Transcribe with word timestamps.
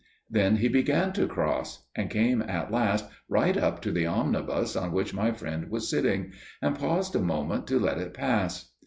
Then 0.31 0.55
he 0.55 0.67
began 0.67 1.13
to 1.13 1.27
cross, 1.27 1.85
and 1.95 2.09
came 2.09 2.41
at 2.41 2.71
last 2.71 3.05
right 3.29 3.55
up 3.55 3.83
to 3.83 3.91
the 3.91 4.07
omnibus 4.07 4.75
on 4.75 4.93
which 4.93 5.13
my 5.13 5.31
friend 5.31 5.69
was 5.69 5.91
sitting, 5.91 6.31
and 6.59 6.73
paused 6.75 7.15
a 7.15 7.19
moment 7.21 7.67
to 7.67 7.77
let 7.77 7.99
it 7.99 8.15
pass. 8.15 8.71